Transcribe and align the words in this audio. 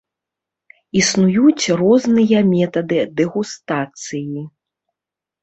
Існуюць 1.01 1.65
розныя 1.81 2.39
метады 2.55 2.99
дэгустацыі. 3.21 4.41